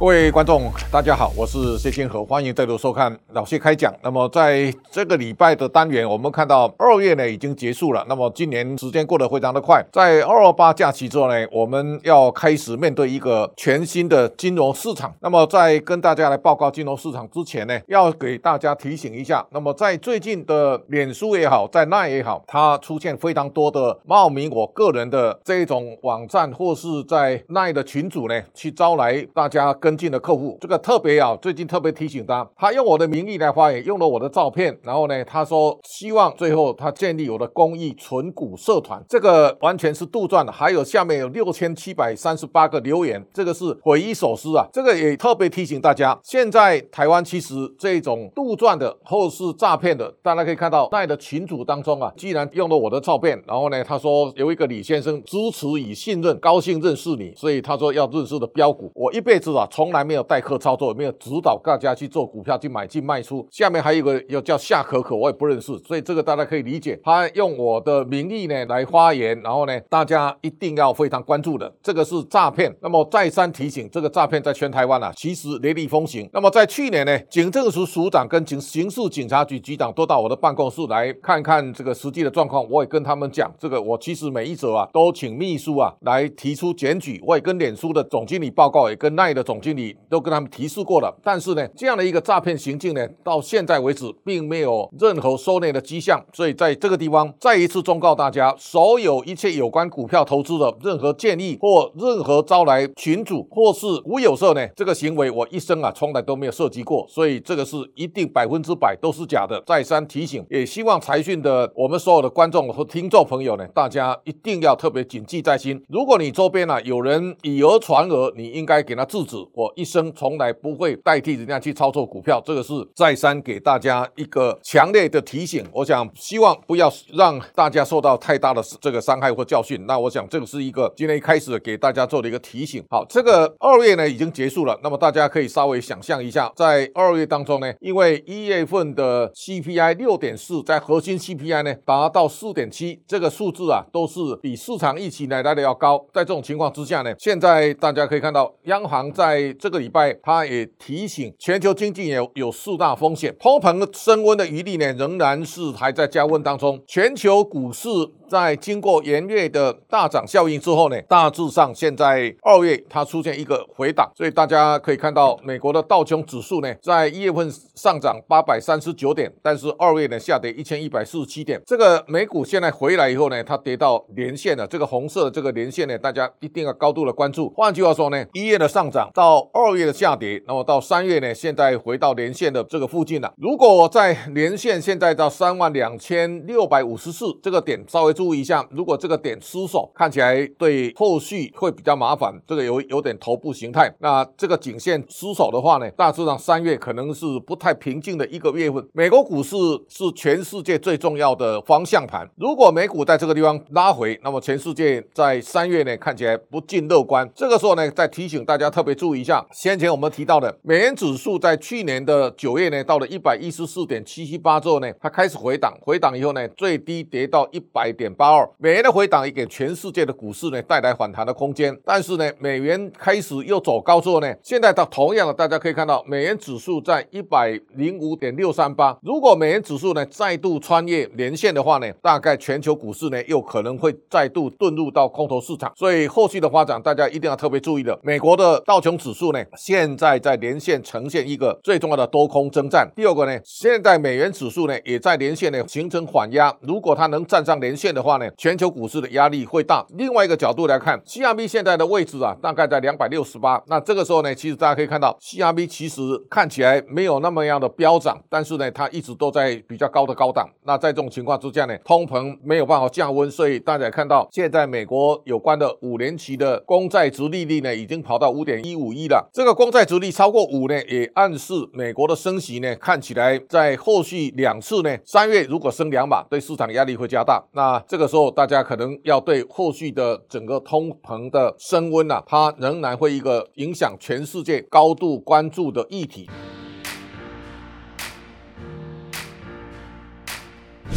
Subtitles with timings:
[0.00, 3.94] 各位观众，大家好，我是谢金河，欢迎再度收看老谢开讲。
[4.02, 8.02] 那么在这个礼拜的单元，我们看到二月呢已经结束了。
[8.08, 15.14] 那么今年时间过得非常的快，在二二八假期之后呢，我们要开始面对一个全新的金融市场。
[15.20, 19.46] 那么在跟大家来报告金融市场之前呢，要给大家提醒一下。
[19.50, 29.89] 那么在最近的脸书也好，在 LINE 也好，它出现非常多的冒名我个人的这种网站，或是在 LINE 的群组呢，去招来大家跟。
[29.90, 40.52] 跟进的客户，这个特别啊，最近特别提醒他，他用我的名义来发言，用了我的照片，然后呢，他说希望最后他建立我的公益存股社团，这个完全是杜撰的。
[40.52, 44.64] 还有下面有六千七百三十八个留言，这个是匪夷所思啊！
[44.72, 59.66] 这个也特别提醒大家，现在台湾其实这种杜撰的或是诈骗的，大家可以看到在的群组当中啊，既然用了我的照片，然后呢，他说有一个李先生支持与信任，高兴认识你，所以他说要认识的标股，我一辈子啊。
[59.72, 63.48] 从从来没有代客操作，也没有指导大家去做股票去买进卖出。
[63.50, 67.00] 下面还有一个又叫夏可可，我也不认识，所以这个大家可以理解。
[67.02, 72.70] 他用我的名义呢来发言，然后呢，大家一定要非常关注的，这个是诈骗。
[72.82, 76.28] 那么再三提醒，这个诈骗在全台湾啊，其实雷厉风行。
[76.30, 82.68] 那么在去年呢，警政署署长跟警刑事警察局局长都到我的办公室来看看这个实际的状况。
[82.68, 89.69] 我也跟他们讲，这个我其实每一则啊都请秘书啊来提出检举，我也跟脸书的总经理报告，也跟奈的总经理。
[89.70, 96.20] 经理都跟他们提示过了，但是呢，这样的一个诈骗行径呢，到现在为止并没有任何收敛的迹象。
[96.32, 109.62] 所以在这个地方再一次忠告大家，所有一切有关股票投资的任何建议或任何招来群主或是无有色呢，这个行为我一生啊从来都没有涉及过，所以这个是一定百分之百都是假的。
[109.64, 115.80] 再三提醒，也希望财讯的我们所有的观众和听众朋友呢，大家一定要特别谨记在心。
[115.88, 119.36] 如果你周边啊有人以讹传讹，你应该给他制止。
[119.60, 125.62] 我一生从来不会代替人家去操作股票，这个是再三给大家一个强烈的提醒。
[125.70, 129.84] 我想希望不要让大家受到太大的这个伤害或教训。
[129.86, 132.82] 那我想这个是一个今天一开始给大家做的一个提醒。
[132.88, 145.98] 好，这个二月呢已经结束了，那么大家可以稍微想象一下，在二月当中呢，因为一月份的 CPI 六点四，在核心 CPI 呢达到四点七，这个数字啊都是比市场预期来的要高。
[146.14, 156.82] 在这种情况之下呢，现在大家可以看到央行在这个礼拜，他也提醒全球经济有有四大风险，通膨升温的余地呢，仍然是还在加温当中。
[156.86, 157.88] 全球股市
[158.30, 171.60] 在经过元月的大涨效应之后呢，大致上现在二月它出现一个回档，所以大家可以看到，美国的道琼指数呢，在一月份上涨八百三十九点，但是二月呢下跌一千一百四十七点。
[171.66, 177.52] 这个美股现在回来以后呢，它跌到年线了，这个红色的这个年线呢，大家一定要高度的关注。
[177.56, 183.32] 换句话说呢，一月的上涨到二月的下跌，那么到三月呢，现在回到年线的这个附近了。
[183.36, 192.30] 如果在年线现在到三万两千六百五十四这个点，稍微注意一下，如果这个点失守，看起来对后续会比较麻烦。
[192.46, 198.86] 这个有有点头部形态，那这个颈线失守的话呢，大致上三月可能是不太平静的一个月份。
[198.92, 199.56] 美国股市
[199.88, 207.26] 是全世界最重要的方向盘，如果美股在这个地方拉回，那么全世界在三月呢看起来不尽乐观。
[207.34, 209.42] 这个时候呢，再提醒大家特别注意一下。
[209.50, 218.48] 先前我们提到的美元指数在去年的九月呢，到了一百一十四点七七八之后呢，它开始回档，回档以后呢，最低跌到一百点八二。
[218.58, 221.76] 美元的回档也给全世界的股市呢带来反弹的空间。
[221.84, 228.96] 但是呢，美元开始又走高之后呢，现在到同样的，大家可以看到美元指数在一百零五点六三八。
[229.02, 235.72] 如果美元指数呢再度穿越连线的话呢，大概全球股市呢又可能会再度遁入到空头市场。
[235.76, 237.98] 所以后续的发展，大家一定要特别注意的。
[238.02, 242.90] 美国的道琼指数呢，现在在连线呈现一个最重要的多空征战。
[242.94, 246.54] 第二个呢，现在美元指数呢也在连线呢形成缓压。
[246.60, 249.84] 如果它能站上连线的的话呢，全球股市的压力会大。
[249.90, 253.62] 另外一个角度来看，CRB 现在的位置啊，大概在两百六十八。
[253.66, 256.00] 那这个时候呢，其实大家可以看到，CRB 其实
[256.30, 260.48] 看起来没有那么样的飙涨，但是呢，它一直都在比较高的高档。
[260.64, 269.28] 那在这种情况之下呢，通膨没有办法降温，所以大家看到现在美国有关的五年期的公债殖利率呢，已经跑到五点一五一了。
[269.32, 277.44] 这个公债殖利率超过五呢，也暗示美国的升息呢，看起来在后续两次呢，三月如果升两码，对市场的压力会加大。
[277.52, 286.30] 那这个时候，大家可能要对后续的整个通膨的升温啊，它仍然会一个影响全世界高度关注的议题。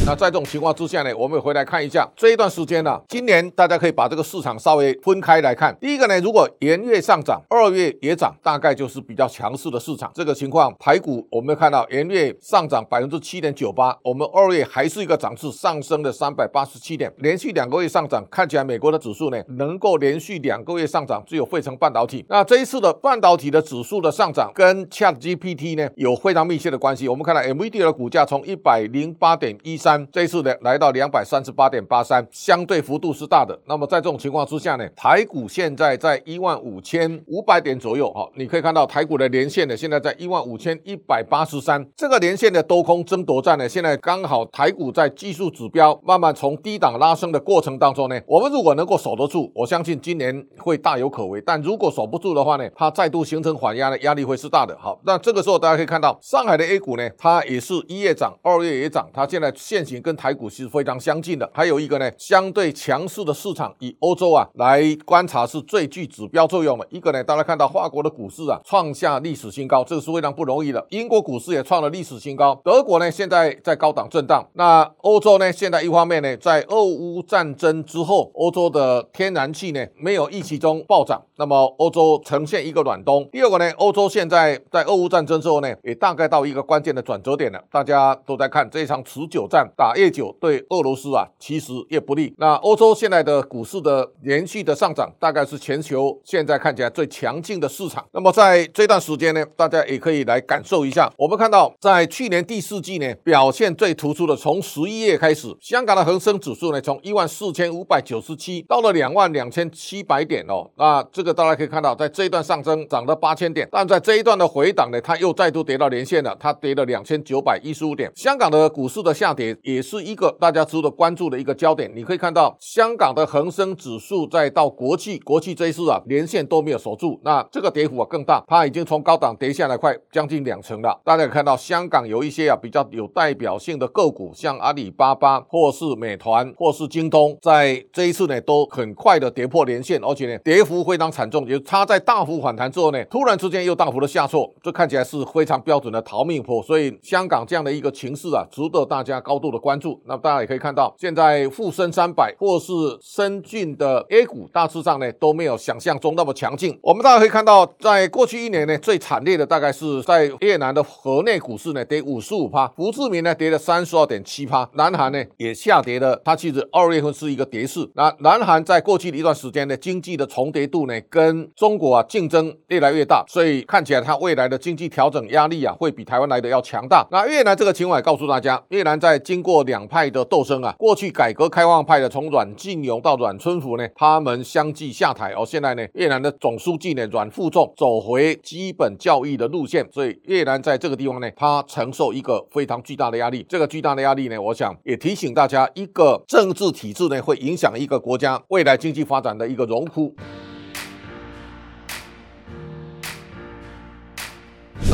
[0.05, 5.73] 那在这种情况之下呢，我们回来看一下这一段时间呢、今年大家可以把这个市场稍微分开来看。
[5.79, 10.11] 第一个呢，如果元月上涨，二月也涨，大概就是比较强势的市场。
[10.13, 22.25] 这个情况，台股我们看到元月上涨百分之七点九八，我们二月还是一个涨势，上升了三百八十七点，连续两个月上涨，看起来美国的指数呢能够连续两个月上涨，只有费城半导体。
[22.27, 27.07] 那这一次的半导体的指数的上涨跟 ChatGPT 呢有非常密切的关系。
[27.07, 33.59] 我们看到 MVD 的股价从一百零八点一三，这一次呢来到两百三十八点八三，相对幅度是大的。
[33.65, 51.41] 那么在这种情况之下呢，台股现在在一万五千五百点左右，哈，你可以看到台股的连线呢现在在一万五千一百八十三，这个连线的多空争夺战呢，现在刚好台股在技术指标慢慢从低档拉升的过程当中呢，我们如果能够守得住，我相信今年会大有可为。
[51.45, 54.77] 但如果守不住的话呢，它再度形成缓压的压力会是大的。
[54.79, 61.49] 好，那这个时候大家可以看到，上海的 A 股呢，它也是一月涨，二月也涨，它现在现行跟台股是非常相近的。
[61.51, 66.85] 还有一个呢，相对强势的市场，以欧洲啊来观察是最具指标作用的。
[66.91, 70.85] 一个呢，大家看到法国的股市啊创下历史新高，这个是非常不容易的。
[70.91, 74.47] 英国股市也创了历史新高，德国呢现在在高档震荡。
[74.53, 83.27] 那欧洲呢，现在一方面呢，在俄乌战争之后，欧洲的天然气呢没有预期中暴涨，那么欧洲呈现一个暖冬。
[83.31, 87.59] 第二个呢，欧洲现在在俄乌战争之后呢，也大概到一个关键的转折点了。
[87.71, 92.33] 大家都在看这一场持久战打越久，对俄罗斯啊其实越不利。
[92.37, 98.05] 那欧洲现在的股市的连续的上涨，大概是全球现在看起来最强劲的市场。
[98.11, 101.11] 那么在这段时间呢，大家也可以来感受一下。
[101.17, 110.69] 我们看到在去年第四季呢，表现最突出的，从十一月开始，香港的恒生指数呢，从一万四千五百九十七到了两万两千七百点哦。
[110.77, 118.11] 那这个大家可以看到，在这一段上升涨了八千点，但在这一段的回档呢，它又再度跌到连线了，它跌了两千九百一十五点。
[118.15, 121.91] 香港的股市的下跌也是一个大家值得关注的一个焦点。
[121.95, 130.99] 你可以看到，香港的恒生指数再到国际，国际这一次啊连线都没有守住，那这个跌幅啊更大，它已经从高档跌下来快将近两成了。
[131.03, 146.61] 大家可以看到，香港有一些啊比较有代表性的个股，像阿里巴巴或是美团或是京东，在这一次呢都很快的跌破连线，而且呢跌幅非常惨重，就是它在大幅反弹之后呢，突然之间又大幅的下挫，这看起来是非常标准的逃命坡。
[146.63, 150.01] 所以香港这样的一个情势啊，值得大家高度的关注。
[150.05, 156.79] 那大家也可以看到，现在沪深三百或是深圳的 A 股，大致上呢都没有想象中那么强劲。
[156.81, 166.21] 我们大家可以看到，在过去一年呢，最惨烈的大概是在越南的河内股市呢跌五十五趴，胡志明呢跌了三十二点七趴，南韩呢也下跌了。
[166.23, 167.85] 它其实二月份是一个跌势。
[167.95, 177.05] 那南韩在过去的一段时间呢，经济的重叠度呢跟中国啊竞争越来越大，所以看起来它未来的经济调整压力啊会比台湾来的要强大。
[177.11, 193.45] 那越南这个情况也告诉大家，越南在经过两派的斗争啊，过去改革开放派的从阮晋勇到阮春福呢，他们相继下台，而现在呢，越南的总书记呢阮富仲走回基本教育的路线，所以越南在这个地方呢，他承受一个非常巨大的压力。
[193.47, 200.13] 这个巨大的压力呢，我想也提醒大家，一个政治体制呢，会影响一个国家未来经济发展的一个荣枯。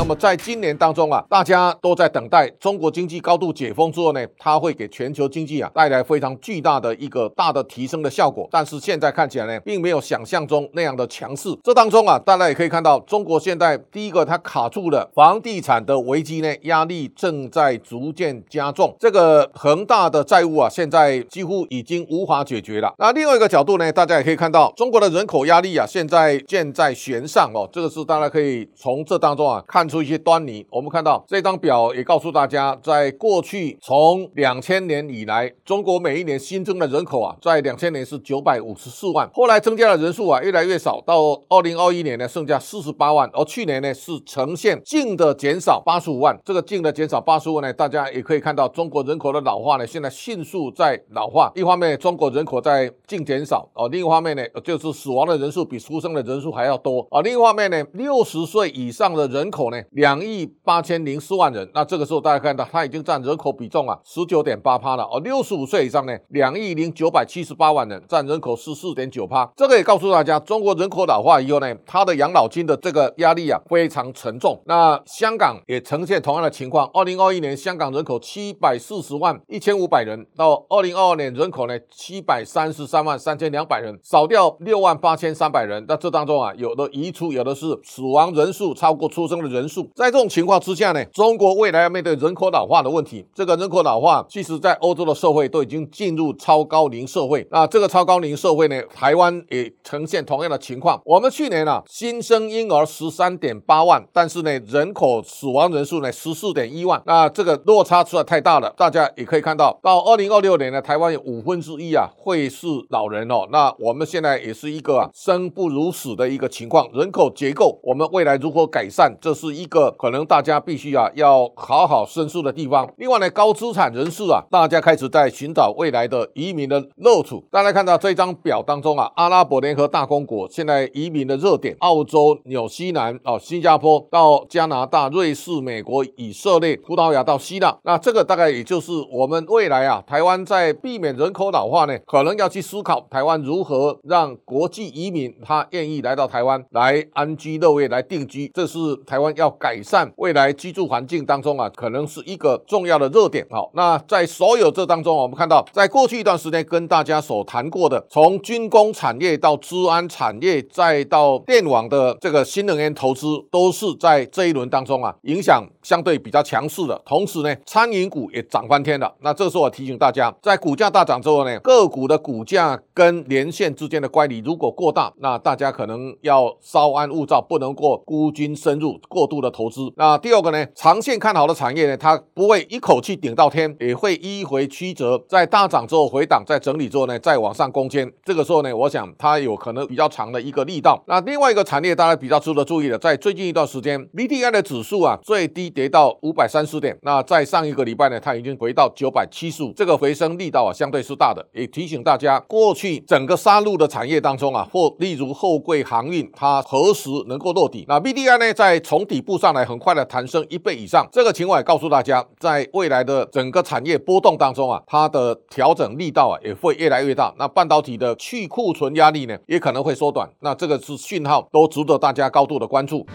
[0.00, 8.48] 那么在今年当中啊，大家都在等待中国经济高度解封之后呢，它会给全球经济啊带来非常巨大的一个大的提升的效果。
[8.50, 11.50] 但是现在看起来呢，并没有想象中那样的强势。
[11.62, 18.96] 这当中啊，大家也可以看到，中国现在第一个它卡住了房地产的危机呢，压力正在逐渐加重。
[18.98, 22.90] 这个恒大的债务啊，现在几乎已经无法解决了。
[22.96, 27.68] 那另外一个角度呢，大家也可以看到，中国的人口压力啊，现在箭在弦上哦。
[27.70, 29.89] 这个是大家可以从这当中啊看。
[29.90, 46.38] 出一些端倪，我们看到这张表也告诉大家，在过去从两千年以来，中国每一年新增的人口啊，在两千年是九百五十四万，后来增加的人数啊越来越少，到二零二一年呢剩下四十八万，而去年呢是呈现净的减少八十五万。
[46.44, 51.50] 这个净的减少八十五万呢，大家也可以看到中国人口的老化呢，现在迅速在老化。
[51.56, 57.20] 一方面中国人口在净减少，哦，另一方面呢就是死亡的人数比出生的人数还要多啊。
[57.22, 59.79] 另一方面呢，六十岁以上的人口呢。
[59.90, 65.04] 两亿八千零四万人，那这个时候大家看到，它已经占人口比重啊十九点八趴了。
[65.04, 69.50] 而六十五岁以上呢，两亿零九百七十八万人，占人口十四点九趴。
[69.56, 74.60] 这个也告诉大家，中国人口老化以后呢，它的养老金的这个压力啊非常沉重。
[74.66, 76.90] 那香港也呈现同样的情况。
[76.92, 85.84] 二零二一年香港人口七百四十万一千五百人，到二零二二年人口呢七百三十三万三千两百人，少掉六万八千三百人。
[85.88, 89.69] 那这当中啊，有的移出，有的是死亡人数超过出生的人。
[89.70, 89.88] 数。
[89.94, 93.24] 在这种情况之下呢，中国未来要面对人口老化的问题。
[93.32, 97.46] 这个人口老化，其实在欧洲的社会都已经进入超高龄社会。
[97.52, 101.00] 那这个超高龄社会呢，台湾也呈现同样的情况。
[101.04, 107.00] 我们去年啊，新生婴儿十三点八万，但是呢，人口死亡人数呢十四点一万。
[107.06, 108.74] 那这个落差实在太大了。
[108.76, 113.46] 大家也可以看到，到二零二六年呢，台湾有五分之一啊会是老人哦。
[113.52, 122.90] 那我们现在也是一个啊生不如死的一个情况，人口结构，我们未来如何改善，这是一个可能大家必须啊要好好申诉的地方。
[122.96, 127.44] 另外呢，高资产人士啊，大家开始在寻找未来的移民的乐处。
[127.50, 137.76] 大家看到这张表当中啊，阿拉伯联合大公国现在移民的热点，澳洲、纽西兰哦，新加坡到加拿大、瑞士、美国、以色列、葡萄牙到希腊。
[137.82, 148.50] 那这个大概也就是我们未来啊，台湾在避免人口老化呢，可能要去思考台湾如何让国际移民他愿意来到台湾来安居乐业来定居。
[148.54, 153.46] 这是台湾要改善未来居住环境当中啊，可能是一个重要的热点。
[153.50, 167.00] 好，那在所有这当中，我们看到，在过去一段时间跟大家所谈过的，从军工产业到资安产业，再到电网的这个新能源投资，都是在这一轮当中啊，影响相对比较强势的。
[167.06, 169.12] 同时呢，餐饮股也涨翻天了。
[169.20, 179.90] 那这时候我提醒大家，在股价大涨之后呢，个股的股价跟连线之间的乖离如果过大，那大家可能要稍安勿躁，不能过孤军深入，过度的投资。
[179.96, 188.12] 那第二个呢，长线看好的产业呢，它不会一口气顶到天，也会迂回曲折，在大涨之后回档，在整理之后呢，再往上攻坚。
[188.24, 191.02] 这个时候呢，我想它有可能比较长的一个力道。
[191.06, 196.98] 那另外一个产业，大家比较值得注意的，在最近一段时间，VDI 的指数啊，最低跌到五百三十点。
[197.02, 201.46] 那在上一个礼拜呢，它已经回到九百七十五，这个回升力道啊，相对是大的。
[201.52, 207.84] 也提醒大家，过去整个杀戮的产业当中啊，或例如后柜航运，它何时能够落底？
[207.86, 217.34] 那 VDI 呢，在从底步上来很快的弹升一倍以上，这个情况也告诉大家，在未来的整个产业波动当中啊，它的调整力道啊，也会越来越大。
[217.38, 220.28] 那半导体的去库存压力呢，也可能会缩短。
[220.40, 223.06] 那这个是讯号，都值得大家高度的关注。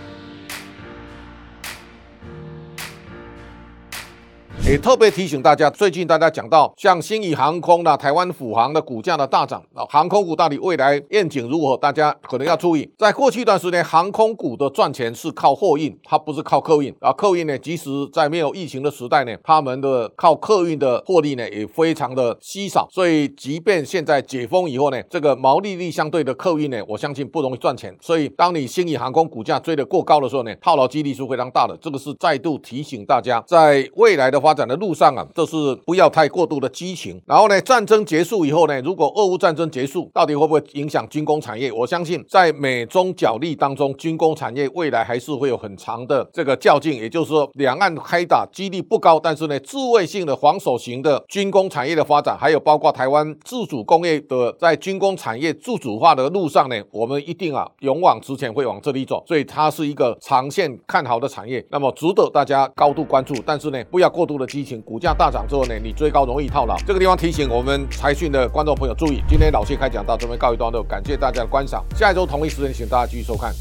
[4.67, 11.77] 也特别提醒大家，最近大家讲到像星宇航空啦、台湾虎航的股价的大涨啊，航空股到底未来愿景如何？
[11.77, 12.89] 大家可能要注意。
[12.98, 17.13] 在过去一段时间，航空股的赚钱是靠货运，它不是靠客运啊。
[17.13, 22.88] 客运呢，即使在没有疫情的时代呢，他们的靠客运的获利呢也非常的稀少。
[22.89, 27.95] 所以，即便现在解封以后呢，这个毛利率相对的客运呢，我相信不容易赚钱。
[28.01, 31.77] 所以，当你星宇航空股价追得过高的时候呢，套牢几率是非常大的。
[31.79, 37.21] 这个是再度提醒大家，在未来的发展的路上啊，这是不要太过度的激情。
[37.27, 41.71] 然后呢，战争结束以后呢，如果俄乌战争结束，到底会不会影响军工产业？
[41.71, 46.95] 我相信在美中角力当中，军工产业未来还是会有很长的这个较劲。
[46.95, 59.24] 也就是说，两岸开打几率不高，但是呢，自卫性的防守型的军工产业的发展，还有包括台湾自主工业的在军工产业自主化的路上呢，我们一定啊勇往直前，会往这里走。
[59.27, 63.33] 所以它是一个长线看好的产业，那么值得大家高度关注。
[63.45, 64.82] 但是呢，不要过度的激情。
[64.82, 66.78] 股价大涨之后呢，你追高容易套牢。
[66.86, 69.22] 这个地方提醒我们财讯的观众朋友注意。
[69.28, 71.84] 今天老谢开讲到这边告一段落，感谢大家的观赏。
[71.96, 73.54] 下一周同一时间，请大家继续收看。